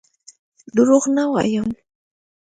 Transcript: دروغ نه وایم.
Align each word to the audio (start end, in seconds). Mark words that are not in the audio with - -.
دروغ 0.75 1.03
نه 1.15 1.23
وایم. 1.31 1.67